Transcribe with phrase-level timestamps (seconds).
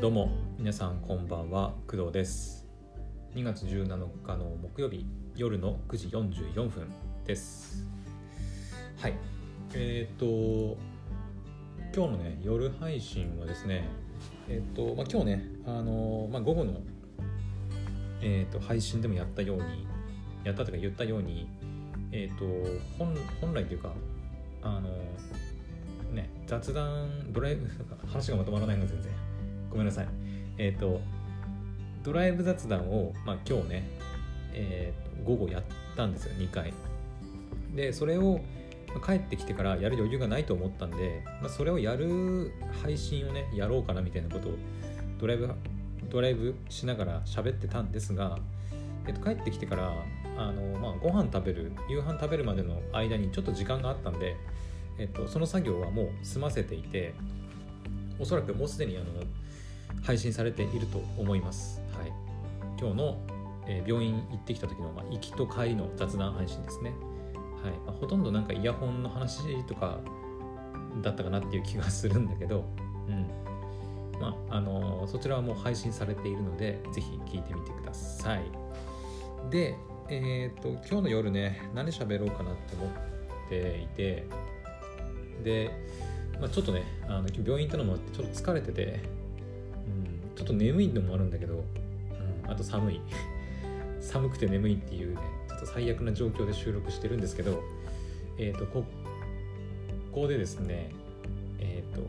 [0.00, 2.66] どうも皆さんこんばんは工藤です。
[3.34, 3.84] 2月17
[4.24, 5.04] 日の木曜日
[5.36, 6.90] 夜の9時44分
[7.26, 7.86] です。
[8.96, 9.14] はい。
[9.74, 10.24] えっ、と
[11.94, 13.90] 今日のね夜配信はですね
[14.48, 16.80] えっ、と、まあ、今日ねあのまあ、午後の、
[18.22, 19.86] えー、と配信でもやったように
[20.44, 21.46] やったとか言ったように
[22.10, 22.46] えっ、と
[22.98, 23.92] 本本来というか
[24.62, 24.88] あの
[26.14, 27.68] ね雑談ドライブ
[28.10, 29.19] 話がまとまらないの全然。
[29.70, 30.08] ごめんなさい。
[30.58, 31.00] えっ、と
[32.02, 33.88] ドライブ雑談を、まあ、今日ね、
[34.52, 35.62] えー、午後やっ
[35.96, 36.72] たんですよ2回。
[37.74, 38.40] でそれを
[38.94, 42.52] ま帰ってきてからやる余裕がないと思ったんで、まあ、それをやる
[42.82, 44.52] 配信をねやろうかなみたいなことを
[45.18, 45.48] ドライブ
[46.08, 48.38] ドライブしながら喋ってたんですが、
[49.06, 49.92] えっと、帰ってきてから
[50.36, 54.36] あの、まあ、ご飯食べる夕飯食べるまでの間にちょっと時間があったんで、
[54.98, 57.14] えっと、その作業はもう済ませていて
[58.20, 59.06] おそらくもうすでにあの
[60.02, 61.80] 配信されていると思います。
[61.98, 62.12] はい、
[62.78, 63.18] 今日の、
[63.66, 66.90] えー、病院行ってきた時の、まあ、行きと帰りの雑談配信ですね。
[67.62, 69.98] はいまあ、ほとんどなんかイヤホンの話とか
[71.02, 72.64] だったかなっていう気がするんだけど、
[73.08, 73.26] うん
[74.20, 78.42] まああのー、そちらはもう配信されているのでぜひ聞いてみてください。
[79.50, 79.76] で、
[80.08, 84.26] えっ、と今日の夜ね何喋ろうかなって思っていて
[85.42, 85.70] で、
[86.40, 89.00] まあ、ちょっとねあの病院行ったのもあってちょっと疲れてて
[89.86, 91.54] うんちょっと眠いのもあるんだけど、
[92.44, 93.00] うん、あと寒い。
[94.00, 97.62] 寒くて眠いっていうねちょっと最悪な状況で収録してるんですけど
[98.38, 98.82] えっ、ー、とこ
[100.10, 100.90] こでですね
[101.58, 102.08] えっ、ー、とも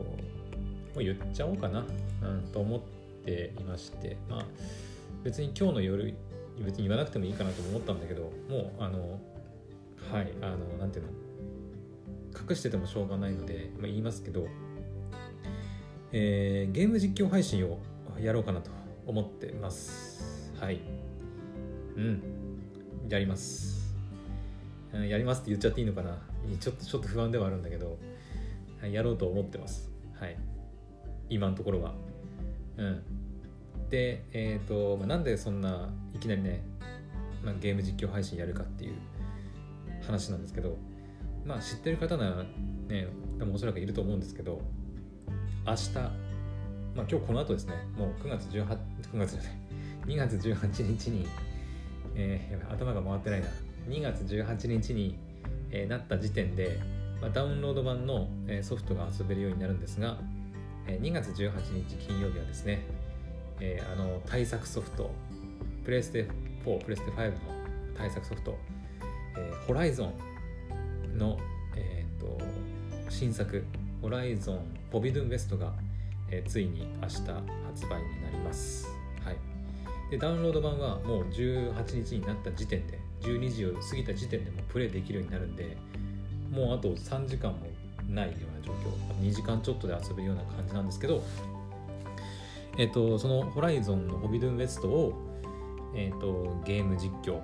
[0.96, 1.84] う言っちゃおうかな、
[2.22, 2.80] うん、と思っ
[3.24, 4.46] ていましてまあ
[5.22, 6.14] 別に今日の夜
[6.58, 9.20] 別に言わなくてもいいかなと思ったんだけどもうあの
[10.10, 11.12] はいあのなんていうの
[12.48, 14.48] 隠しててもしょうがないので、まあ、言いますけど、
[16.12, 17.78] えー、ゲーム実況配信を
[18.20, 18.70] やろうかなと
[19.06, 20.52] 思ってます。
[20.60, 20.80] はい。
[21.96, 22.22] うん。
[23.08, 23.94] やります。
[24.92, 26.18] やりますって言っちゃっていいのかな。
[26.60, 27.98] ちょっとちょっと不安ではあるんだけど
[28.90, 29.90] やろうと思ってます。
[30.18, 30.36] はい。
[31.28, 31.94] 今のところは。
[32.76, 33.02] うん。
[33.88, 36.62] でえっ、ー、と、まあ、なんでそんないきなりね、
[37.42, 38.94] まあ、ゲーム実況配信やるかっていう
[40.06, 40.76] 話なんですけど
[41.44, 42.36] まあ知ってる方なら
[42.88, 43.06] ね
[43.38, 44.60] でもおそらくいると思うんですけど
[45.66, 46.32] 明日
[46.94, 48.66] まあ、今日この後ですね、もう9月18、
[49.14, 49.52] 9月じゃない、
[50.06, 51.26] 2月18日に、
[52.14, 53.46] えー、頭が回ってないな、
[53.88, 55.18] 2月18日に、
[55.70, 56.78] えー、なった時点で、
[57.20, 60.18] まあ、ダウンロード版の、えー、ソフトが遊べるようになるんですが、
[60.86, 61.52] えー、2月18
[61.88, 62.82] 日金曜日はですね、
[63.60, 65.10] えー、あの対策ソフト、
[65.84, 66.28] プレステ
[66.66, 67.36] 4、プレステ5の
[67.96, 68.58] 対策ソフト、
[69.38, 70.31] えー、ホライゾン
[71.16, 71.38] の、
[71.76, 72.38] えーと、
[73.08, 73.64] 新作、
[74.00, 75.72] ホライゾンポビドゥンベストが
[76.32, 77.20] えー、ついに明日
[77.66, 78.88] 発売になります。
[79.22, 79.36] はい、
[80.10, 85.76] でダウンロード版はもう18日になった時点で12時を過ぎた時点でもプレイできるようになるんで
[86.50, 87.58] もうあと3時間も
[88.08, 91.22] ないような状況2時間ちょっとで遊べるような感じなんですけど、
[92.78, 95.12] えっ、ー、とそのホライゾンのホビドゥンウエストを、
[95.94, 97.40] えっ、ー、とゲーム実況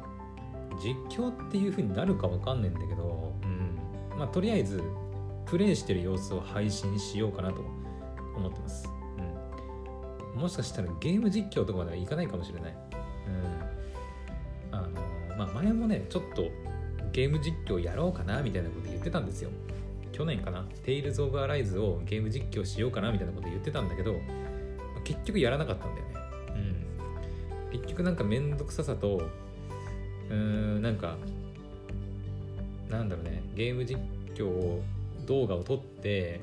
[0.83, 3.28] 実況っていう風になるかわかんないんだけど、
[4.19, 4.83] まあ、とりあえず
[5.47, 7.63] プレイしてる様子を配信しようかなと
[8.37, 8.89] 思ってます。
[10.35, 12.77] うん、もしかしたらゲーム実況とかまではいかないかもしれない。
[14.71, 14.89] うん、あの
[15.37, 16.49] まあ、前もね、ちょっと
[17.13, 19.51] ゲーム実況やろうかなみたいなこと言ってたんですよ。
[20.13, 24.17] 去年かな、Tales of Arise をゲーム実況しようかなみたいなこと言ってたんだけど、
[25.05, 26.15] 結局やらなかったんだよね。
[27.71, 27.79] うん。
[27.79, 29.23] 結局なんかめんどくささと、
[30.29, 31.17] うーん、なんか、
[32.89, 34.01] なんだろうね、ゲーム実
[34.35, 34.81] 況
[35.27, 36.41] 動画を撮って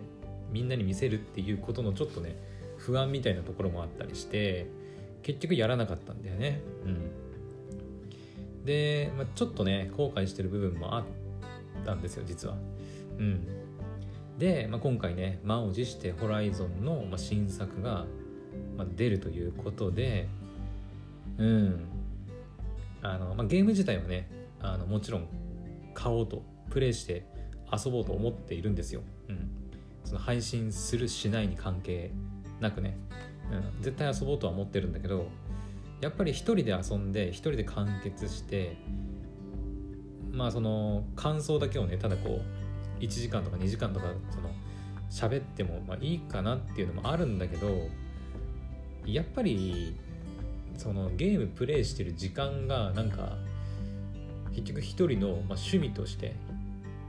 [0.51, 2.35] みんなに見せるっていうことのちょっとね
[2.77, 4.67] 不安みたいなところもあったりして
[5.23, 6.61] 結局やらなかったんだよね。
[6.85, 8.63] うん。
[8.63, 11.03] で、まあ、ちょっとね後悔してる部分もあっ
[11.83, 12.55] たんですよ実は。
[13.17, 13.47] うん。
[14.37, 18.05] で、まあ、今回ね満を持してホライゾンの、ま、新作が、
[18.95, 20.27] 出るということで
[21.37, 21.85] うん。
[23.01, 24.29] あの、まあ、ゲーム自体はね
[24.61, 25.27] あのもちろん
[25.95, 27.25] 買おうとプレイして
[27.71, 29.49] 遊ぼうと思っているんですよ、うん、
[30.03, 32.11] その配信するしないに関係
[32.59, 32.97] なくね、
[33.51, 35.27] うん、絶対遊ぼうとは思ってるんだけど
[36.01, 38.77] やっぱり一人で遊んで一人で完結して
[40.31, 42.41] まあその感想だけをねただこ
[42.99, 44.51] う1時間とか2時間とかその
[45.09, 47.87] 喋ってもまあいいかなっていうのもあるんだけど
[49.05, 49.95] やっぱり
[50.77, 53.37] そのゲームプレイしてる時間がなんか
[54.55, 56.35] 結局一人の、まあ、趣味として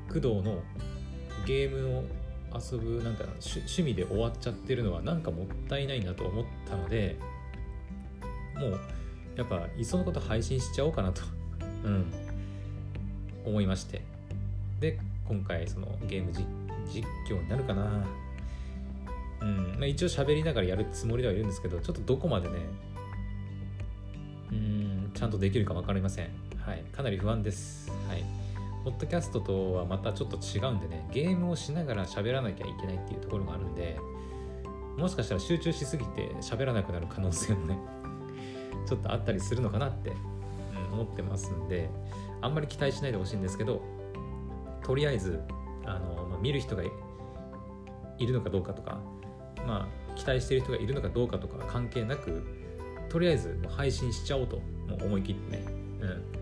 [0.09, 0.63] 工藤の
[1.47, 2.05] ゲームの
[2.55, 7.17] 遊ぶなんだろう趣趣味で終わっちゃってるのはなんかもったいないなと思ったので
[8.59, 8.81] もう
[9.37, 11.21] やっぱいっそのこと配信しちゃおうかなと、
[11.85, 12.07] うん、
[13.45, 14.03] 思いまして。
[14.81, 14.99] で
[15.29, 18.07] 今回そのゲーム実況になるかな。
[19.43, 22.55] うんまあ、一応喋りながらやるつもりではいるんですけどちょっとどこまでね
[24.51, 26.31] うんちゃんとできるか分かりません。
[26.67, 26.85] はい。
[26.93, 27.89] かなり不安です。
[28.09, 28.25] はい。
[28.87, 33.99] ポッドキャストとはまたちょっと違うんでねゲームをしながら喋らなきゃいけないっていうところがあるんで
[34.97, 37.79] もしかしたら集中しすぎて喋らなくなる可能性もね
[38.87, 40.13] ちょっとあったりするのかなって、
[40.93, 41.91] 思ってますんで
[42.41, 43.83] あんまり期待しないでほしいんですけど
[44.85, 45.41] とりあえず
[45.85, 46.91] あの、まあ、見る人がい
[48.25, 49.01] るのかどうかとか
[49.67, 52.45] まあ期待してる人がいるのかどうかとか関係なく
[53.09, 55.65] とりあえず配信しちゃおうともう思い切ってね、
[56.01, 56.36] うん、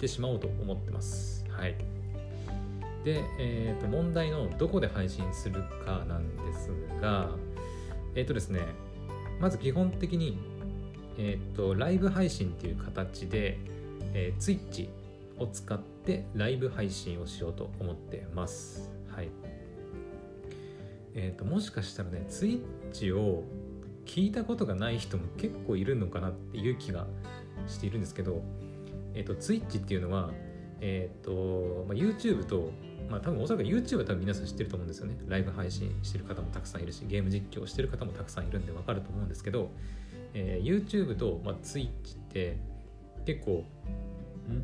[0.00, 1.44] ってしまおうと思ってます。
[1.50, 1.76] はい。
[3.04, 6.70] で、えー、と問題のどこで配信するかなんです
[7.00, 7.30] が
[8.14, 8.60] えっ、ー、とですね
[9.40, 10.38] まず基本的に
[11.18, 13.58] えっ、ー、とライブ配信っていう形で、
[14.14, 14.88] えー、Twitch
[15.38, 18.90] を使ってライブ配信をしようと思ってます。
[19.08, 19.28] はい。
[21.14, 22.60] えーと、もしかしたらねツイッ
[22.92, 23.42] チを
[24.06, 27.06] 聞いたことがない人も結構いるのかなっていう気が
[27.66, 28.42] しているんですけど、
[29.14, 30.30] えーと、ツイッチっていうのは、
[30.80, 32.72] えーとまあ、YouTube と、
[33.08, 39.70] まあ、多分おそらく YouTube は多分皆さん知ってると思うんですよねライブ配信してる方もたくさんいるしゲーム実況してる方もたくさんいるんで分かると思うんですけど、
[40.34, 42.58] えー、YouTube と、まあ、ツイッチって
[43.26, 43.64] 結構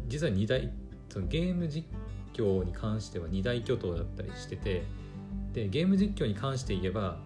[0.09, 0.71] 実は2大
[1.09, 1.87] そのゲーム実
[2.35, 4.85] 況に関しては2大巨頭だったりしてて
[5.53, 7.19] でゲーム実況に関して言えば、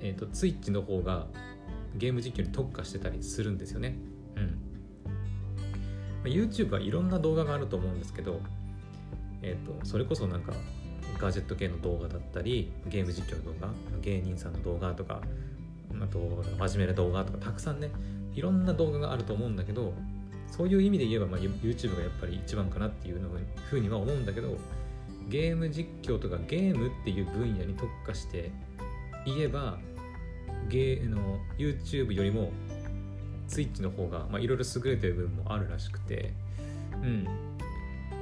[0.00, 1.26] えーと、ツイッチの方が
[1.94, 3.96] ゲーム実況に特化してたりするんですよね。
[4.34, 4.58] うん。
[6.26, 8.40] YouTube はいろんな動画があると思うんですけど、
[9.42, 10.52] えーと、それこそなんか
[11.18, 13.68] ガジェット系の動画だったりゲーム実況の動画
[14.00, 15.20] 芸人さんの動画とか
[15.90, 17.90] あと真面目な動画とかたくさんね
[18.34, 19.94] いろんな動画があると思うんだけど
[20.50, 23.30] そういう意味で言えば、まあ、YouTube がやっぱり一番かなっていうの
[23.70, 24.56] ふうには思うんだけど
[25.28, 28.50] ゲーム実況とかゲームっていう分野に特化して
[29.24, 29.78] 言えば
[30.68, 32.50] ゲーの YouTube よりも
[33.48, 36.32] Twitch の方がいろいろ優れてる部分もあるらしくて
[36.92, 37.26] うん。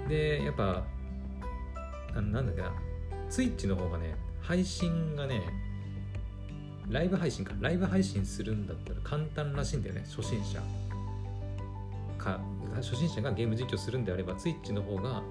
[0.09, 0.85] でやっぱ
[2.15, 2.73] なんだっけな
[3.31, 5.43] Twitch の方がね配信がね
[6.89, 10.61] ライブ配信かライブ配信するんだったら簡単らしいんだよね初心者。
[12.19, 12.41] か
[12.77, 15.23] 初心者がゲーム実況するんであれば Twitch の方が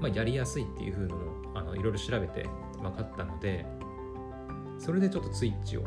[0.00, 2.46] まあ、やりやすいっていう風のもいろいろ調べて
[2.82, 3.64] 分かったので
[4.78, 5.84] それでちょっと Twitch を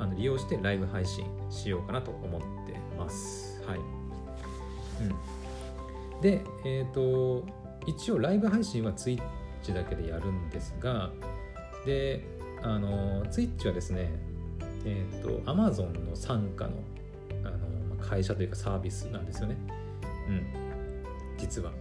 [0.00, 3.62] あの利用してライブ配信しようかなと思ってます。
[3.66, 3.78] はい。
[3.78, 3.82] う
[6.18, 7.46] ん、で、えっ、ー、と、
[7.86, 9.20] 一応ライブ配信は Twitch
[9.74, 11.10] だけでやるんですが、
[11.84, 12.24] で、
[12.62, 14.10] あの、Twitch はですね、
[14.86, 16.82] えっ、ー、と、Amazon の傘下の
[17.44, 17.58] あの
[18.02, 19.58] 会社というかサービスなんですよね。
[20.28, 20.46] うん。
[21.36, 21.72] 実は。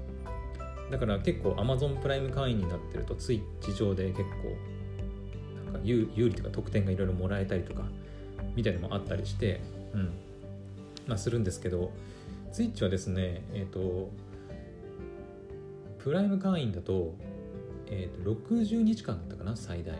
[0.91, 3.41] だから結構 Amazon プライム会員になってると Twitch
[3.77, 4.27] 上で結構
[5.65, 7.83] なんか有有利とか特典がいろいろもらえたりとか
[8.55, 9.61] みたいのもあったりして
[9.93, 10.11] うん。
[11.07, 11.91] まあするんですけど
[12.53, 14.09] Twitch はですねえっ、ー、と
[15.99, 17.13] プライム会員だと,、
[17.87, 19.95] えー、と60日間だったかな最大。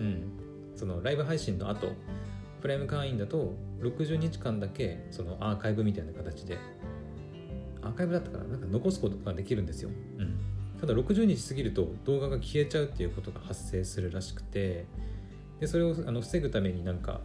[0.00, 0.44] うん。
[0.76, 1.92] そのライブ配信の後
[2.60, 6.58] プライム会員だと60日間だけそのアーカイブみたいな形で
[7.82, 10.38] アーカイブだったからなんか残すことができるんですよ、うん、
[10.80, 14.86] ただ60日過ぎると動画が消えちゃうっていうことが発生するらしくて
[15.60, 17.20] でそれをあの防ぐためになんか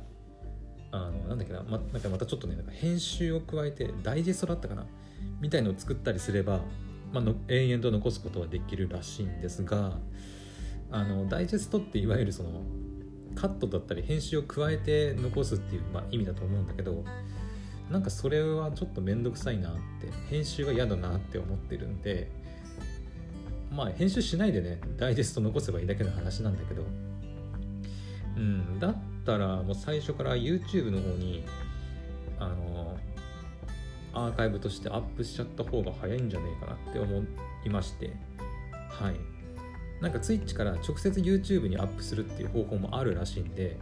[0.92, 4.86] あのなんだっけな,、ま、なんかまたちょっとねなんか編集を加えてダイジェストだったかな
[5.40, 6.62] みたいのを作ったりすれば、
[7.12, 9.98] まあの、延々と残すことはできるらしいんですが
[10.92, 12.64] あのダイジェストっていわゆるその
[13.36, 17.04] カットだったり編集を加えて残すっていう、まあ、意味だと思うんだけど
[17.90, 19.80] なんかそれはちょっと面倒くさいなって
[20.30, 22.30] 編集が嫌だなって思ってるんで
[23.72, 26.84] まあ編集しないでねダイジェスト残せばいいだけの話なんだけど
[28.38, 28.96] うんだっ
[29.30, 31.46] たらもう最初から YouTube の方に
[32.40, 32.98] あの
[34.14, 37.24] アーカイブとしてアップしちゃった方が早いんじゃねえかなって思
[37.64, 38.14] いまして。
[38.90, 39.16] はい。
[40.02, 43.78] なんか Twitch から直接 YouTube にアップするっていう方法もあるらしいんで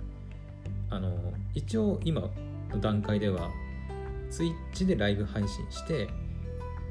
[0.90, 1.16] あの
[1.54, 2.32] 一応今の
[2.82, 3.52] 段階では
[4.32, 6.10] Twitch でライブ配信して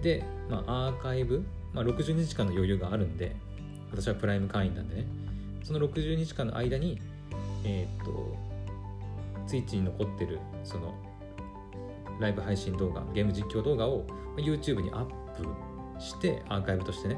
[0.01, 3.35] で、まあ、アーカイブ、まあ、60日間の余裕があるんで
[3.91, 5.07] 私はプライム会員なんでね。
[5.65, 7.01] その60日間の間に
[7.65, 8.46] えー、っと
[9.47, 10.95] Twitch に残ってるその
[12.21, 15.47] ライブ配信動画ゲーム実況動画を YouTube にアップ
[16.01, 17.17] してアーカイブとしてね。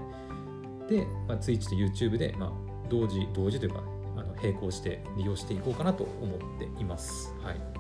[0.88, 2.52] で、まあ、Twitch と YouTube で、まあ、
[2.88, 3.82] 同時同時というか
[4.16, 7.35] あの並行して利用していこうかなと思っています。
[7.42, 7.78] はい。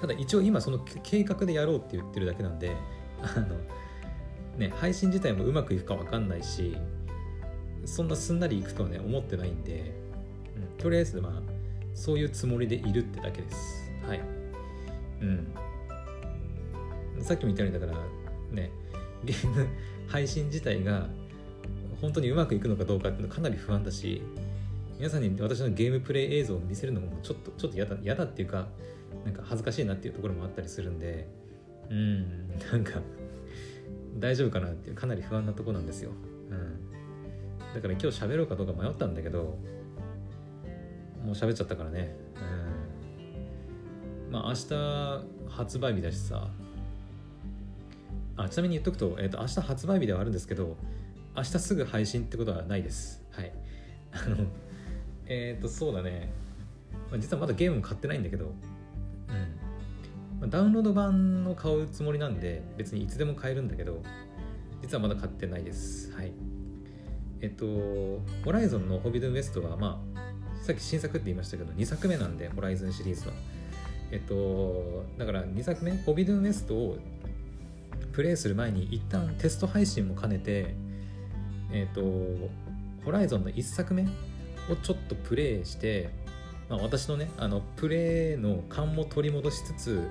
[0.00, 2.76] ただ一応今その計画でやろうって言ってるだけなんで
[3.22, 3.56] あの
[4.58, 6.76] ね配信自体もうまくいくか分かんないし
[7.84, 9.94] そんなすんなりいくとはね思ってないんで、
[10.56, 11.61] うん、とりあえずまあ
[11.94, 13.90] そういうつもりでいるってだけです。
[14.06, 14.20] はい。
[15.20, 15.54] うん。
[17.22, 17.98] さっきも言ったようにだから
[18.50, 18.70] ね
[19.24, 19.66] ゲーム
[20.08, 21.08] 配信自体が
[22.00, 24.22] 本当にうまくいくのかどうかっていうのかなり不安だし
[24.98, 28.66] 皆さんに私のゲームプレイ映像を見せるのもちょっとちょっと嫌だ嫌だっていうか
[29.24, 31.28] なんか恥ずかしいなっていうところもあったりするんで
[31.90, 33.00] うんなんか
[34.18, 36.10] 大丈夫かなっていうかなり不安なとこなんですよ、
[36.50, 36.78] うん、
[37.74, 39.58] だから今日喋ろうかどうか迷ったんだけど
[41.24, 42.14] もう喋っちゃったからね。
[44.26, 44.32] うん。
[44.32, 46.48] まあ明日発売日だしさ。
[48.36, 50.76] あちなみに言っとくと,、えーと、明日発売日ではあるんですけど
[51.36, 53.22] 明日すぐ配信ってことはないです。
[53.30, 53.52] はい。
[54.10, 54.36] あの
[55.26, 56.30] えっ、ー、とそうだね、
[57.10, 58.52] まあ、実はまだゲーム買ってないんだけど
[60.40, 60.50] うん。
[60.50, 64.02] ダウンロード版を買うつもりなんで別にいつでも買えるんだけど
[64.82, 66.12] 実はまだ買ってないです。
[66.12, 66.32] はい。
[67.40, 67.66] えっと
[68.44, 70.11] ホライゾンのホビドゥンウエストはまあ
[70.62, 73.34] さっき新作って言いましたけど2作目なんでホライゾンシリーズは。
[74.12, 76.98] えっとだから2作目ホビドゥンウエストを
[78.12, 80.74] プレイする前に一旦テスト配信も兼ねて
[81.72, 82.02] えっ、と
[83.04, 86.10] ホライゾンの1作目をちょっとプレイして、
[86.68, 90.08] まあ、私のねあのプレイの勘も取り戻しつつ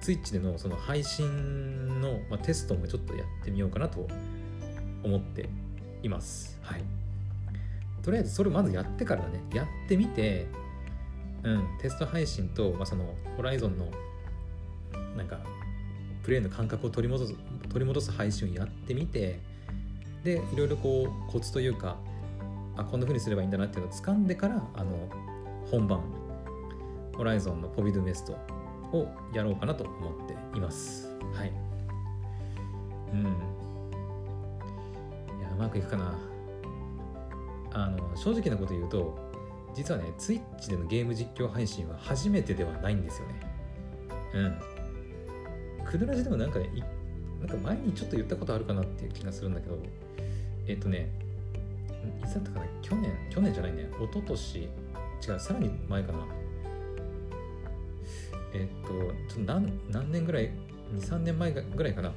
[0.00, 4.06] ツイッチでのその配信の、まあ、テストもちょっとやってみようかなと
[5.02, 5.48] 思って
[6.02, 6.58] います。
[6.62, 7.03] はい。
[8.04, 9.42] とりあえずそれまずやってからだね。
[9.52, 10.46] やってみて
[11.42, 13.90] うんテスト配信と、まあ、そのホライゾンの
[15.16, 15.40] なんか
[16.22, 17.34] プレイの感覚を取り戻す
[17.68, 19.40] 取り戻す配信をやってみて
[20.22, 21.98] でいろいろこうコツというか
[22.76, 25.08] あこんな風にすればいいんだなっていうのを掴んでからあの
[25.70, 26.00] 本番
[27.14, 28.32] ホライゾンのポビドゥメスト
[28.96, 31.08] をやろうかなと思っています。
[31.32, 31.52] はい。
[33.12, 33.22] うん。
[33.22, 33.24] い
[35.42, 36.33] やうまくいくかな。
[37.74, 39.18] あの正直なこと言うと
[39.74, 43.40] 実はね Twitch でのゲーム実況配信は初めてではないんですよね。
[44.34, 44.40] う
[45.82, 45.84] ん。
[45.84, 46.70] クドラジでもなんかね
[47.40, 49.78] なんか前にちょっと言ったことあるかなっていう気がするんだけど
[50.66, 51.10] えっ、とね
[52.22, 54.66] いつだったかな去年去年じゃないね一昨年違
[55.32, 56.18] うさらに前かな。
[58.54, 58.88] えっ、と
[59.34, 60.50] ちょっと何何年ぐらい
[60.94, 62.12] 23年前ぐらいかな。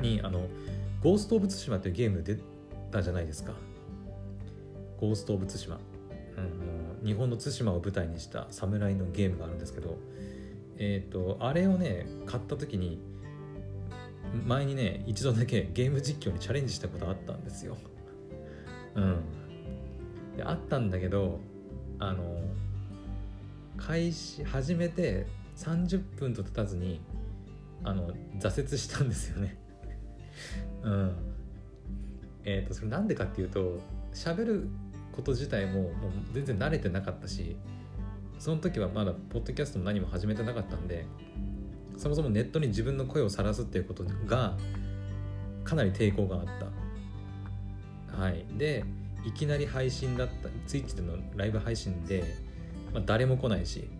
[0.00, 0.46] にあの
[1.02, 2.38] ゴースト・オブ・ツシマっていうゲーム出
[2.90, 3.52] たじゃないですか。
[5.00, 5.78] ゴースト・オブ・ツシマ、
[7.04, 9.98] 日本の対馬を舞台にした侍のゲームがあるんですけど
[10.78, 13.00] えっ、ー、とあれをね買った時に
[14.44, 17.76] 前にね一度だけゲーム実況にチャレンジしたことあったんですよ。
[18.94, 19.20] うん。
[20.36, 21.40] であったんだけど
[21.98, 22.40] あの
[23.76, 25.26] 開始始めて
[25.56, 27.00] 30分と経たずに
[27.84, 29.56] あの挫折したんですよね。
[30.82, 31.16] うん。
[32.44, 33.78] えっ、ー、とそれなんでかっていうと
[34.12, 34.68] 喋る
[35.16, 35.92] こと自体ももう
[36.32, 37.56] 全然慣れてなかったし
[38.38, 41.06] その時はまだポッドキャストも何も始めてなかったんで
[41.96, 44.56] そもそもネットに自分の声を晒すっていうことが
[45.64, 48.22] かなり抵抗があった。
[48.22, 48.44] はい。
[48.56, 48.84] で
[49.24, 52.22] いきなり配信だったツイッチでのライブ配信で、
[52.94, 53.90] まあ、誰も来ないし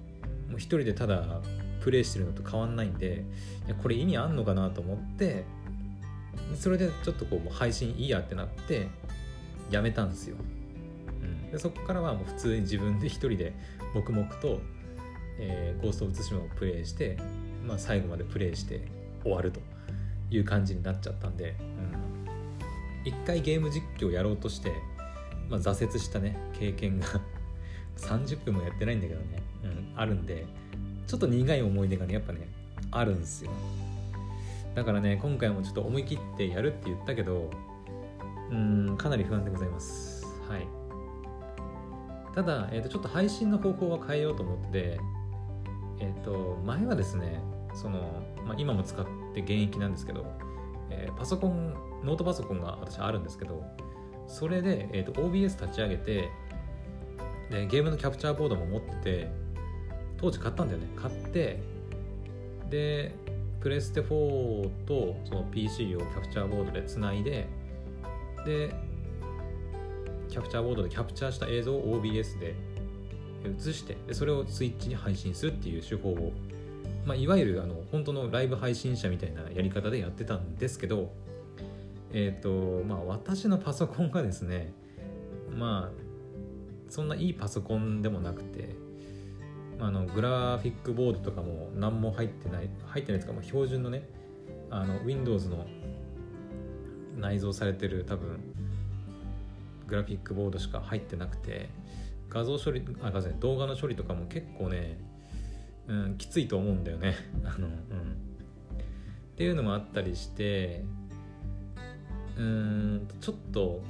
[0.49, 1.41] もう一人でただ
[1.81, 3.25] プレイしてるのと変わんないんで
[3.67, 5.45] いやこれ意味あんのかなと思って
[6.55, 8.89] それでちょっとこう配信いいやってなって
[9.71, 10.37] やめたんですよ、
[11.57, 13.55] でそこからはもう普通に自分で一人で
[13.95, 14.61] 黙々と、
[15.39, 17.17] えー、ゴースト・オブ・ツシマをプレイして、
[17.67, 18.83] まあ、最後までプレイして
[19.23, 19.61] 終わると
[20.31, 21.57] いう感じになっちゃったんで、
[23.05, 24.71] うん、一回ゲーム実況やろうとして、
[25.49, 27.07] まあ、挫折したね経験が。
[27.97, 30.45] 30分もやってないんだけどね、うん、あるんで
[31.07, 32.47] ちょっと苦い思い出がねやっぱね
[32.91, 33.51] あるんですよ。
[34.75, 37.51] だからね今回もちょっと思い切ってやるって言ったけど
[38.51, 40.27] うんかなり不安でございます。
[40.47, 40.86] はい。
[42.37, 45.01] ただ、えー、とちょっと配信の方法は変えようと思って、
[46.01, 47.41] え、ー、と前はですね
[47.75, 50.27] その、まあ、今も使って現役なんですけど、
[50.91, 51.75] えー、パソコン
[52.05, 53.65] ノートパソコンが私あるんですけど
[54.29, 56.29] それで、えー、と OBS 立ち上げて
[57.51, 59.31] でゲームのキャプチャーボードも持ってて
[60.19, 60.89] 当時買ったんだよね。
[60.95, 61.63] 買って
[62.69, 63.15] で
[63.61, 67.49] プレステ4とその PC をキャプチャーボードでつないで
[68.45, 68.75] で
[70.29, 72.55] キャプチャーボードでキャプチャーした映像を OBS で
[73.45, 76.33] 映してでそれをスイッチに配信するっていう手法を、
[77.05, 81.13] まあ、いわゆるあの本当のライブ配信者みたいなやり方でやってたんですけど
[82.13, 84.73] えっ、ー、とまあ私のパソコンがですね
[85.51, 86.07] まあ
[86.89, 88.75] そんないいパソコンでもなくて
[89.79, 94.09] あのグラフィックボードとかも何も入ってない入ってないですかもう標準のね
[94.71, 95.67] あの Windows の
[97.19, 98.41] 内蔵されてる多分
[99.87, 101.69] グラフィックボードしか入ってなくて
[102.29, 104.99] 画像処理あ画像動画の処理とかも結構ね、
[105.87, 107.15] うん、きついと思うんだよね。
[107.45, 107.75] あの、うん、っ
[109.37, 110.85] ていうのもあったりして
[112.37, 113.83] うんちょっと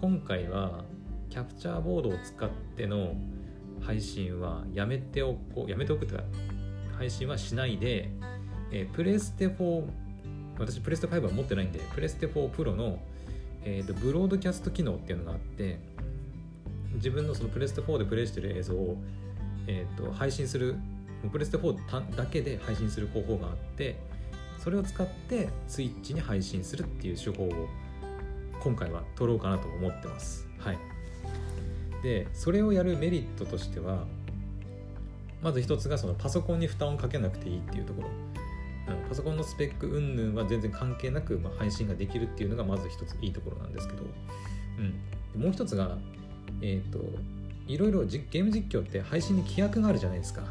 [0.00, 0.84] 今回は
[1.30, 3.14] キャプチャーボードを使っての
[3.80, 6.22] 配信はやめておこうやめておくとか
[6.96, 8.10] 配信はしないで、
[8.72, 10.04] えー、プレステ4
[10.58, 12.98] 私プレステ5は持ってないんでプレステ4プロの、
[13.64, 15.78] えーと、ブロードキャスト機能っていうのがあって
[16.94, 18.96] 自分のそのプレステ4でプレイしてる映像を、
[19.66, 20.76] えーと、配信する
[21.32, 23.96] プレステ4だけで配信する方法があって
[24.58, 27.68] それを使ってスイッチに配信するっていう手法を
[28.60, 30.48] 今回は取ろうかなと思ってます。
[30.58, 30.78] はい。
[32.02, 34.04] でそれをやるメリットとしては
[35.42, 38.08] まず一つがそのパソコンに負担をかけなくていいっていうところ。
[39.08, 44.02] パソコンのスペック云々は全然関係なく、まあ、配信ができるっていうのがまず一ついいところなんですけど、
[45.34, 45.96] うん、もう一つが、
[46.60, 46.98] えっ、ー、と
[47.66, 50.42] いろいろゲーム実況って配信に規約があるじゃないですか。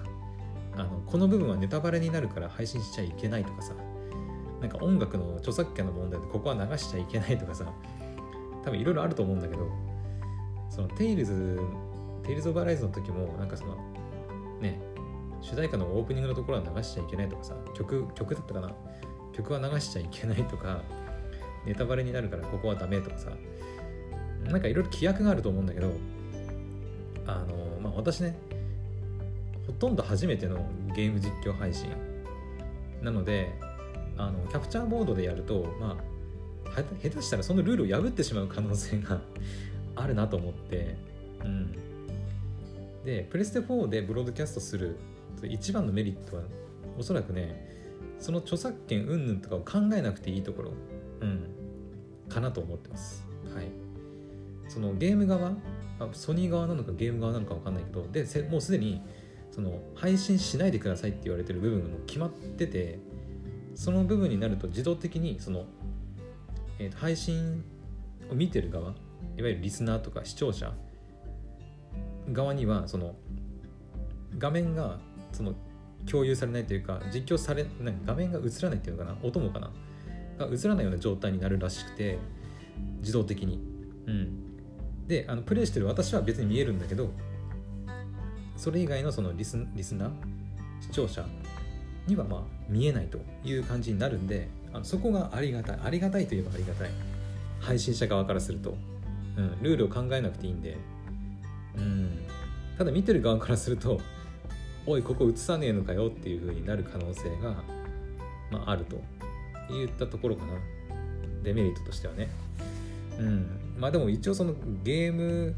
[0.75, 3.73] あのこの部分はネタバレになるから配信しちゃいけないとかさ。
[4.59, 7.65] なんか音楽の著作権の問題でここは流しちゃいけないとかさ。
[8.63, 9.69] 多分いろいろあると思うんだけど
[10.69, 11.59] そのテイルズ
[12.23, 13.77] テイルズ・オブ・アライズの時もなんかその
[15.43, 18.73] 主題歌のオープニングのところは流しちゃいけないとかさ曲曲だったかな？
[19.33, 20.81] 曲は流しちゃいけないとか
[21.65, 23.31] ネタバレになるからここはダメとかさ
[24.45, 25.91] なんかいろいろ規約があると思うんだけど
[27.25, 28.37] あのまあ私ね
[29.67, 31.89] ほとんど初めてのゲーム実況配信。
[33.01, 33.53] なので
[34.17, 35.97] あのキャプチャーボードでやるとま
[36.65, 39.21] あ下手したらそのルールを破ってしまう可能性が
[39.95, 40.95] あるなと思って
[41.43, 41.71] うん。
[43.03, 44.97] でプレステ4でブロードキャストする
[45.43, 46.43] 一番のメリットは
[46.97, 47.73] おそらくね
[48.19, 50.71] その著作権云々とかを考えなくていいところ、
[51.21, 51.47] うん、
[52.29, 53.25] かなと思ってます。
[53.53, 53.67] はい。
[54.69, 55.51] そのゲーム側、
[56.13, 59.01] ソニー側なのかゲーム側なのか分かんないけど、で、もうすでに
[59.51, 62.99] その配信しないでくださいって言われてる部分がもう決まってて、
[63.75, 65.65] その部分になると自動的にその、
[66.79, 67.63] えー、と配信
[68.31, 68.91] を見てる側、
[69.37, 70.73] いわゆるリスナーとか視聴者
[72.31, 73.15] 側にはその
[74.37, 74.99] 画面が
[75.33, 75.53] その
[76.09, 79.71] 共有されないというか実況されない画面が映らないっていうのかな音もかな
[80.37, 82.17] が映らないような状態になるらしくて
[82.99, 83.59] 自動的に。
[84.07, 85.07] うん。
[85.07, 87.09] であのプレイしてる私は別に見えるんだけど
[88.55, 90.11] それ以外のそのリスリスナー
[90.79, 91.25] 視聴者
[92.07, 96.89] にはまあ見えないという感じになるんであのそこがありがたいありがたいといえばありがたい。
[97.63, 98.75] 配信者側からすると、
[99.37, 100.77] うん、ルールを考えなくていいんで、
[101.77, 102.25] うん、
[102.77, 104.01] ただ見てる側からすると
[104.85, 107.63] おいここ映さねえのかよっていう風になる可能性が、
[108.51, 108.97] まあ、あると。
[109.69, 110.53] いったところかな。
[111.43, 112.29] デメリットとしてはね。
[113.19, 113.75] うん。
[113.77, 115.55] まあでも一応そのゲーム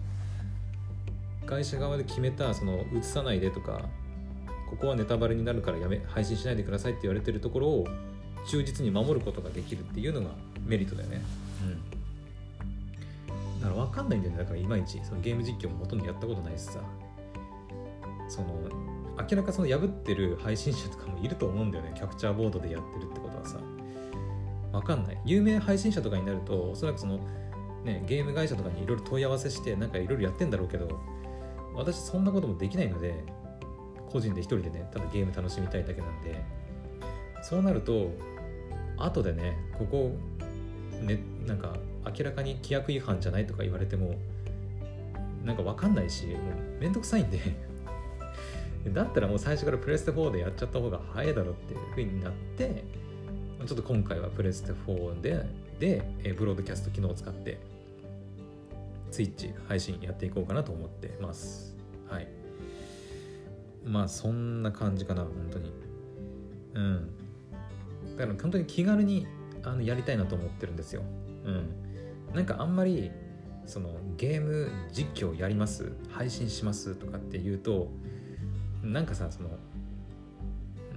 [1.46, 3.82] 会社側で決めたその映さないでとか
[4.70, 7.88] ここはネタバレになるからやめ配信しないでくださいって言われてるところを
[8.48, 10.30] 忠実に守ることができるっていうのが
[10.66, 11.22] メリットだよね。
[11.64, 11.66] う
[13.58, 13.62] ん。
[13.62, 14.40] だから分かんないんだよね。
[14.40, 16.80] だからいまいちそのゲーム実況もほとんどやったことないしさ。
[18.28, 18.48] その
[19.18, 21.94] 明らかその破ってる配信者とかもいると思うんだよね。
[21.96, 23.60] キャプチャーボードでやってるってことはさ。
[24.72, 25.22] わかんない。
[25.26, 27.20] 有名配信者とかになるとおそらくその
[27.84, 31.00] ねゲーム会社とかにいろいろ問い合わせしてなんかいろいろやってんだろうけど
[31.74, 33.24] 私そんなこともできないので
[34.10, 36.44] 個人で一人でねただゲーム楽しみたいだけなんで。
[37.42, 38.10] そうなると
[38.98, 40.12] 後でねここ
[41.00, 41.76] ねなんか
[42.06, 44.16] 明らかに規約違反じゃないとか言われても
[45.44, 47.40] なんか分かんないしもうめんどくさいんで。
[48.94, 52.84] だったらもう最初からプレステ4でやっちゃった方が早いだろっていう風になって
[53.66, 55.46] ちょっと今回はプレステ4で
[55.80, 57.60] でブロードキャスト機能を使って
[59.12, 61.76] ツイッチ配信やっていこうかなと思ってます。
[62.10, 62.28] はい。
[63.84, 65.74] まあそんな感じかな本当に。
[66.76, 67.10] うん。
[68.18, 69.26] だから本当に気軽に
[69.64, 71.02] あのやりたいなと思ってるんですよ。
[71.46, 71.70] うん。
[72.34, 73.10] なんかあんまり
[73.66, 75.94] そのゲーム実況やります？
[76.10, 76.96] 配信します？
[76.96, 77.90] とかっていうと
[78.86, 79.50] なんかさその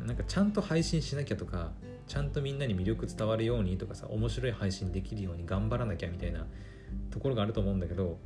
[0.07, 1.72] なんかちゃんと配信しなきゃとか
[2.07, 6.46] ちゃんとみんなに魅力伝わるようにとかさ面白い配信できるように頑張らなきゃみたいな
[7.11, 8.18] ところがあると思うんだけど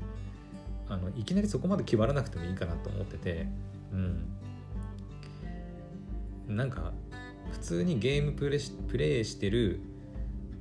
[0.88, 3.46] あのいきなりそこまで決まらなくてもいいかなと思ってて
[3.92, 4.29] うん。
[6.48, 6.92] なんか
[7.53, 9.81] 普通にゲームプレプレイしてる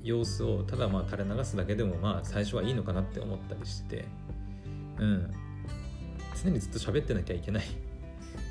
[0.03, 4.05] 様子をただまあ垂れ流すだけでもまあ最初はいいのかなって思ったりしてて
[4.99, 5.31] うん。
[6.41, 7.90] 常にずっと喋ってなきゃいけない。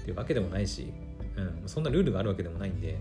[0.00, 0.92] っていうわけでもないし、
[1.36, 2.98] うん、そんなルールがあるわけでもないんで、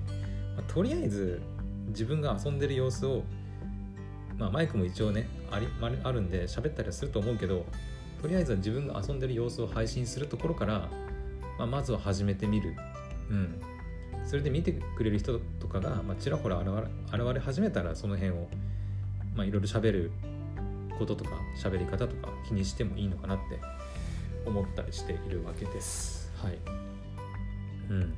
[0.56, 1.42] まあ、とりあえず
[1.88, 3.24] 自分が遊んでる様子を、
[4.38, 5.68] まあ、マイクも一応ねあり
[6.04, 7.66] あるんで喋ったりはすると思うけど
[8.22, 10.90] とりあえずは自分が遊んでる様子を配信するところから、
[11.58, 12.76] まあ、まずは始めてみる、
[13.30, 13.62] うん、
[14.26, 18.48] それで見てくれる人とかが、まあ、ちらほら現れ始めたらその辺を、
[19.36, 20.12] まあ、いろいろ喋る
[20.98, 23.60] こととか喋り方とか気にしてもいいのかなって
[24.46, 26.29] 思ったりしているわけです。
[26.44, 26.58] はい。
[27.90, 28.14] うん。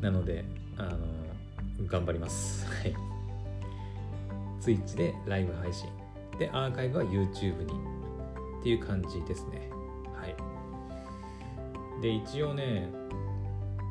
[0.00, 0.44] なので
[0.76, 2.66] あの頑張ります。
[2.66, 2.94] はい。
[4.60, 5.88] Twitch でライブ配信。
[6.38, 7.96] でアーカイブは YouTube に。
[8.60, 9.70] っていう感じですね。
[10.14, 12.02] はい。
[12.02, 12.88] で一応ね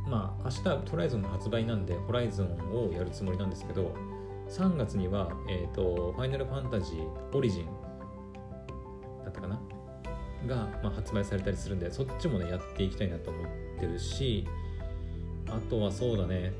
[0.07, 3.95] まあ明日トライゾンの発売なんでホライゾンをやるつもりなんですけど
[4.49, 7.65] 3月には、えっ、ー、と、ファイナルファンタジーオリジン
[9.23, 9.59] だったかな
[10.47, 13.45] が、まあ、発売されたりするんで、そっちもね、やっていきたいなと思っ
[13.79, 14.47] てるし、
[15.47, 16.53] あとはそうだね、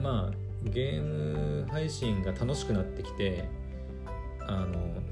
[0.00, 3.48] まあ、ゲーム配信が楽しくなってきて、
[4.40, 5.02] あの、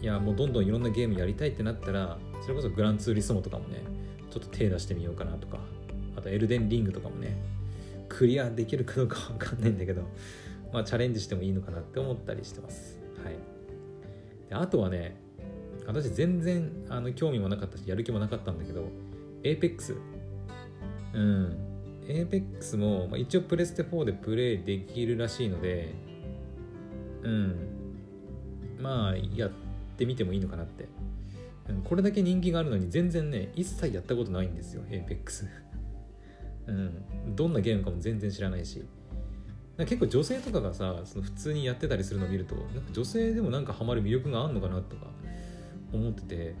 [0.00, 3.82] いや、もうどんどんいろんなゲームやりたいってなったら、それこそグランツーリスモとかもね、
[4.30, 5.58] ちょっと手出してみようかなとか、
[6.16, 7.36] あとエルデンリングとかもね、
[8.08, 10.02] クリアできるかどうかわかんないんだけど、
[10.72, 13.00] まあ、チャレンジしてもいいのかなって思ったりしてます。
[13.24, 13.34] はい。
[14.48, 15.16] であとはね、
[15.86, 18.88] 私全然あの興味もなかったし、やる気もなかったんだけど、
[19.42, 19.96] Apex。
[21.14, 21.56] うん。
[22.08, 25.94] Apex も、まあ、一応プレステ4でプレイできるらしいので、
[27.22, 27.56] うん。
[28.80, 29.50] まあ、やっ
[29.96, 30.84] てみてもいいのかなって。
[30.84, 35.46] うんこれだけ人気があるのに全然ね、一切やったことないんですよ、Apex。
[36.68, 38.84] うん、どんなゲームかも全然知らないし
[39.78, 45.06] 結構女性とかがさその普通にやってたりするのを見るとなんか女性でもなんかハマる魅力があるのかなとか
[45.96, 46.54] 思ってて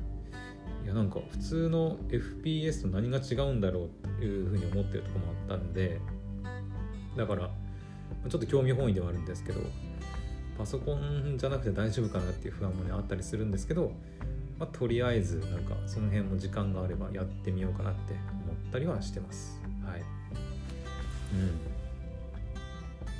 [0.84, 6.00] いやなんか普通の FPS と何が違うんだろうっていうふうに思ってるとこもあったんで
[7.16, 7.50] だから
[8.28, 9.60] ちょっと興味本位ではあるんですけど
[10.58, 13.92] パソコンじゃなくて大丈夫かなっていう不安もねあったりするんですけど、
[14.58, 19.60] まあ、とりあえずなんかその辺も時間があればやってみようかなって思ったりはしてます。
[19.84, 20.00] はい。
[20.00, 20.06] うん。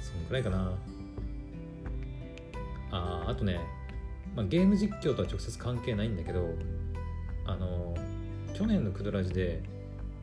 [0.02, 0.72] そんくらいかな。
[2.90, 3.61] ああとね、
[4.37, 6.51] まあ、ゲーム実況とは直接関係ないんだけど
[7.46, 7.96] あの
[8.55, 9.62] 去年のクドラジで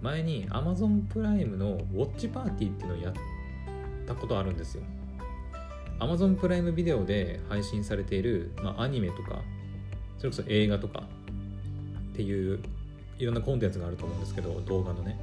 [0.02, 3.13] 前に Amazon プライムのウォッチパーティーっていうのをやっ
[4.06, 4.84] たことあるんですよ。
[5.99, 9.41] Amazon プライムビデオで配信されている、まあ、アニメとか
[10.17, 11.04] それこそ映画とか
[12.12, 12.60] っていう
[13.17, 15.17] いろんなコンテンツがあると思うんですけど動画のね。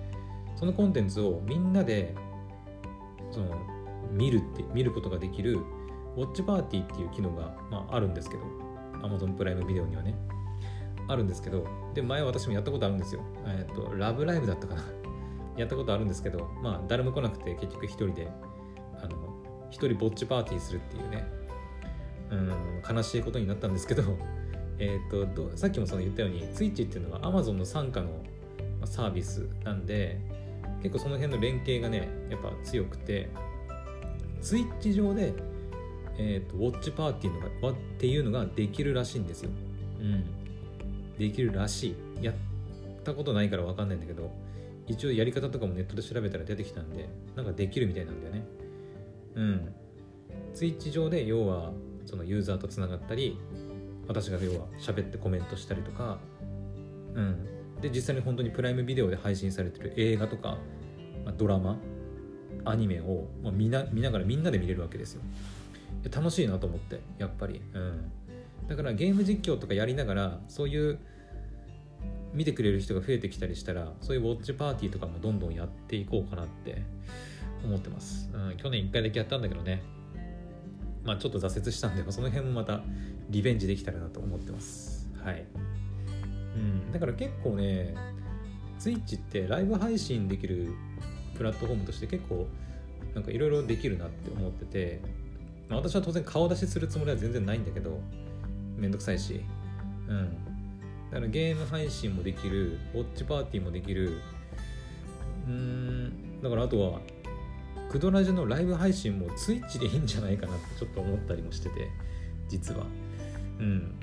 [0.57, 2.15] そのコンテンツをみんなで
[3.31, 3.47] その
[4.13, 5.59] 見るって見ることができる
[6.17, 8.70] ウォッチパーティーっていう機能が、まあ、あるんですけど。
[9.03, 10.15] Amazon プライムビデオにはね
[11.09, 13.23] あるんですけどで前私もやったことあるんですよ。
[13.47, 14.85] えっ、とラブライブだったかな。
[15.57, 18.29] やったことあるんですけどまあ誰も来なくて結局一人で
[19.03, 21.27] あの一人ぼっちパーティーするっていうね
[22.31, 24.03] うん悲しいことになったんですけど
[24.79, 28.23] えっ、とさっきもその言ったように Twitch っていうのは Amazon の傘下の
[28.85, 30.21] サービスなんで
[30.83, 33.29] 結構その辺の連携がねやっぱ強くて
[34.41, 35.35] ツイッチ上で、
[36.23, 39.51] えーと、ウォッチパーティーのがっていうのができるらしいんですよ。
[40.01, 40.25] うん。
[41.19, 42.25] できるらしい。
[42.25, 42.35] やっ
[43.03, 44.31] たことないから分かんないんだけど
[44.87, 48.45] 一応やり方とかもネットで調べたら出てきたんでなんかできるみたいなんだよね。
[49.35, 49.75] うん。
[50.53, 51.73] ツイッチ上で要は
[52.05, 53.39] そのユーザーとつながったり
[54.07, 56.19] 私が要は喋ってコメントしたりとか、
[57.15, 57.47] うん、
[57.81, 60.59] で実際に本当にプライムビデオで配信されてる映画とか、
[61.25, 61.79] まあ、ドラマ
[62.65, 65.23] アニメを、まあ、見な見ながらみんなで見れるわけですよ
[66.09, 68.11] 楽しいなと思ってやっぱり、うん、
[68.69, 70.99] だからゲーム実況とかやりながらそういう
[72.33, 76.83] 見てくれる人が増えてきたりしたらそういうウォッチパーティーとかもどんどんやっていこうかなって
[77.65, 79.83] 思ってます、うん、去年1回だけやったんだけどね。
[81.05, 82.83] まあちょっと挫折したんでその辺もまた
[83.31, 85.09] リベンジできたらなと思ってます。
[85.25, 85.47] はい。
[86.55, 87.95] うん、だから結構ね
[88.79, 90.75] Twitch ってライブ配信できる
[91.37, 92.47] プラットフォームとして結構
[93.15, 95.01] なんかいろいろできるなって思ってて、
[95.71, 98.01] まあ、私は当然顔出しするつもりは全然ないんだけど
[98.77, 99.41] めんどくさいし。
[100.09, 100.51] うん。
[101.11, 104.21] だからゲーム配信もできるウォッチパーティーもできる。
[105.47, 106.43] うん。
[106.43, 107.01] だからあとは
[107.91, 111.89] クドラジのライブ配信も Twitch でいいんじゃないかなってちょっと思ったりもしてて
[112.49, 112.85] 実は。
[113.61, 113.95] うん。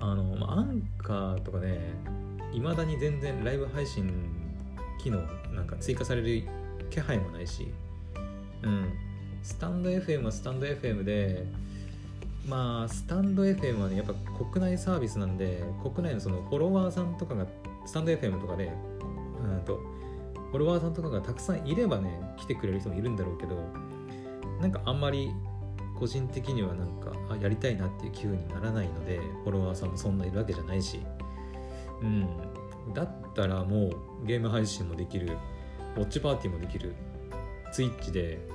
[0.00, 1.78] あの、まあ、アンカーとかね
[2.52, 4.10] いまだに全然ライブ配信
[5.00, 5.20] 機能
[5.52, 6.42] なんか追加される
[6.90, 7.72] 気配もないし。
[8.62, 9.13] うん。
[9.44, 11.46] スタンド FM はスタンド FM で
[12.48, 17.46] まあスタンド FM はねやっぱ国内サービスなんで国内のそのフォロワーさんとかが
[17.84, 18.72] スタンド FM とかで
[19.42, 19.76] うんと
[20.50, 23.56] フォロワーさんとかがたくさんいればね来てくれる人もいるんだろうけど
[24.62, 25.30] なんかあんまり
[25.98, 31.00] 個人的にはなんかあやりたいなっていう気分にならないのでフォロワーさんもそんないるわけじゃないし。
[32.00, 32.26] うん。
[32.92, 33.90] だったらも
[34.22, 35.38] うゲーム配信もできる
[35.96, 36.94] ウォッチパーティーもできる
[37.74, 38.46] Twitch で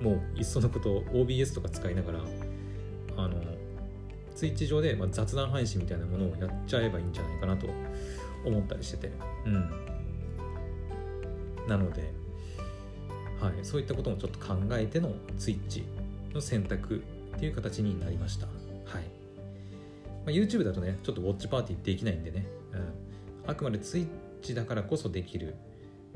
[0.00, 2.20] もういっそのこと OBS とか使いながら
[3.16, 3.34] あの
[4.34, 7.66] ツイッチ上で、まあ、雑談配信みたいなものをやっちゃえばいいんじゃないかなと
[8.44, 9.10] 思ったりしてて。
[9.46, 9.88] うん。
[11.68, 12.12] なので、
[13.40, 15.84] はい、そういったこともちょっと考えてのツイッチ
[16.32, 17.02] の選択
[17.36, 18.46] っていう形になりました。
[18.46, 18.54] はい、
[18.94, 19.00] ま
[20.26, 22.76] あ、YouTube だとねちょっとウォッチパーティーできないんでね、う
[23.46, 24.06] ん、あくまでツイッ
[24.40, 25.56] チだからこそできる、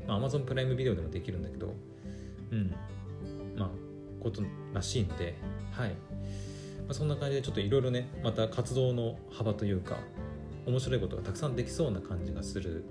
[0.07, 1.73] まあ、Amazon プライムビデオでもできるんだけど。
[2.51, 2.73] うん。
[4.23, 4.41] こと
[4.73, 5.35] らしいので
[5.71, 5.89] はい。
[5.89, 5.95] ま
[6.89, 9.97] あ、そんな感じでちょっといろいろねまた活動の幅というか
[10.65, 12.83] 面白いことがたくさんできそうな感じがする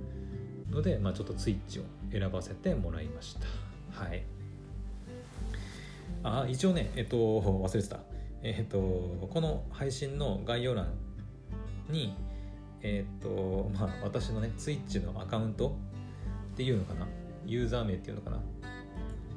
[0.71, 3.47] ので、まあ、ちょっとツイッチを選ばせてもらいました。
[4.05, 4.23] はい。
[6.23, 7.99] あ一応ねえっと忘れてた。
[8.43, 8.79] えっと
[9.31, 10.95] この配信の概要欄
[11.91, 12.15] に
[12.81, 15.77] えっとまあ私のねツイッチのアカウント
[16.53, 17.07] っていうのかな？
[17.45, 18.41] ユーザー名っていうのかな？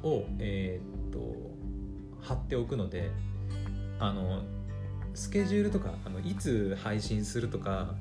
[0.02, 1.18] をえっと
[2.26, 3.10] 貼っておくので
[4.00, 4.42] あの
[5.14, 7.94] スケジュールとかあのいつ配信するとか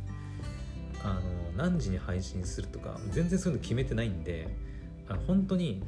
[1.03, 1.21] あの
[1.55, 4.47] 何時に配信するとか全然そういうの決めてないんで
[5.07, 5.83] あの本当に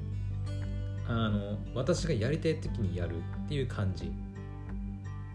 [1.08, 4.12] あの私がやりたい時にやるっていう感じ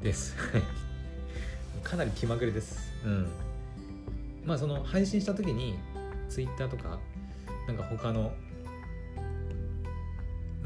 [0.02, 0.36] です。
[1.82, 2.92] かなり気まぐれです。
[3.04, 3.28] うん。
[4.44, 5.76] まあその配信した時に
[6.28, 6.98] Twitter とか
[7.66, 8.32] なんか他の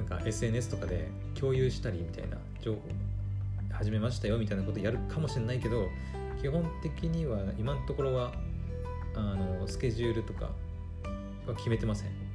[0.07, 2.81] か SNS とかで共有したりみたいな情報
[3.73, 5.88] 始めましたよみたいなことやるかもしれないけど
[6.40, 8.33] 基本的には今のところは
[9.14, 10.51] あのスケジュールとか
[11.47, 12.27] は決めてません。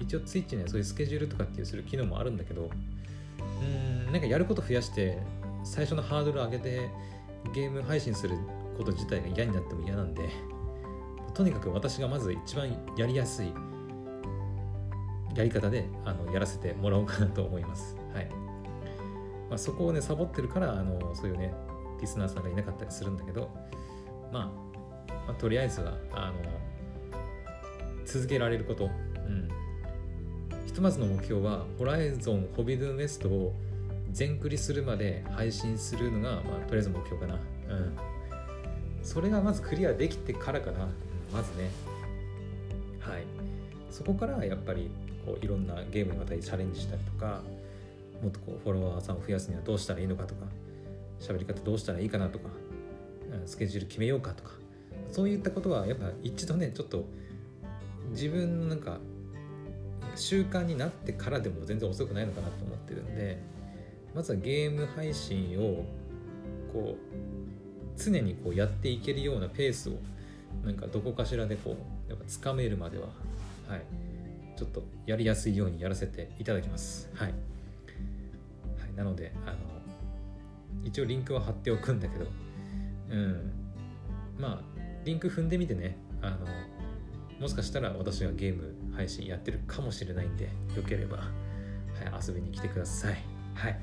[0.00, 2.70] 一応 Twitch にはそういうスケジュールとかっていうする機能もあるんだけど
[3.60, 5.18] うんなんかやること増やして
[5.64, 6.88] 最初のハードル上げて
[7.54, 8.36] ゲーム配信する
[8.76, 10.28] こと自体が嫌になっても嫌なんで
[11.34, 13.52] とにかく私がまず一番やりやすい
[15.34, 17.96] やり方であのやらせてもらおうかなと思います。
[18.14, 18.28] はい。
[19.48, 21.54] まあ、そこをねサボってるからあのそういうね
[22.00, 23.50] リスナーさんがいなかったりするんだけど、
[24.32, 24.52] ま
[25.08, 26.34] あ、まあ、とりあえずはあの
[28.04, 29.48] 続けられること、うん、
[30.66, 33.54] ひとまずの目標はホライゾンホビドゥンウェストを
[34.12, 37.96] 全クリするまで配信するのが、まあ、とりあえず目標かな、うん、
[39.02, 40.88] それがまずクリアできてからかな、
[41.32, 41.70] まずね。
[43.00, 43.24] はい。
[43.90, 44.90] そこからやっぱり
[45.28, 47.42] こういろんなゲームにまたりチャレンジしたりとか
[48.22, 50.46] もっとこうフォロワーさんを増やすにはどうしたらいいのかとか
[51.20, 52.48] 喋り方どうしたらいいかなとか
[53.44, 54.52] スケジュール決めようかとか
[55.12, 57.04] そういったことはやっぱ一度ねちょっと
[58.10, 58.98] 自分のなんか
[60.16, 63.38] 習慣になってからでも全然遅くないのかなと思ってるんで
[64.14, 65.84] まずはゲーム配信を
[66.72, 69.92] こう常にこうやっていけるようなペースを
[70.64, 71.76] なんかどこかしらでこ
[72.08, 73.08] うやっぱつかめるまでは
[73.68, 73.82] はい。
[74.58, 77.08] ちょっとやりやすいようにやらせていただきます。
[77.14, 77.28] はい。
[77.28, 79.56] はいなのであの
[80.82, 82.26] 一応リンクは貼っておくんだけど
[83.10, 83.52] うん。
[84.36, 86.38] まあリンク踏んでみてねあの
[87.40, 91.28] もしかしたら私がゲーム配信やってるかもしれないんでよければ、はい、
[92.26, 93.18] 遊びに来てください。
[93.54, 93.78] はい。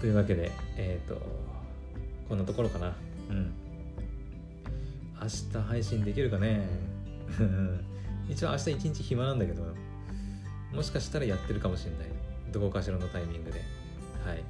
[0.00, 1.20] というわけでえっ、ー、と
[2.28, 2.96] こんなところかな。
[3.28, 3.52] うん。
[5.22, 6.66] 明日配信できるかね。
[8.30, 9.62] 一応明日一日暇なんだけど
[10.72, 12.08] もしかしたらやってるかもしれない。
[12.52, 13.60] どこかしらのタイミングで。
[14.24, 14.42] はい。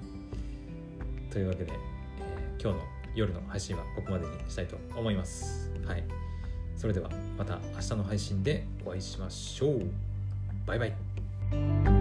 [1.32, 5.70] というわけで、えー、今日の夜の配信はここまでにしたいと思います。
[5.86, 6.04] はい。
[6.76, 9.80] それではまた明日の配信でお会いしましょう。
[10.66, 11.99] バイバイ。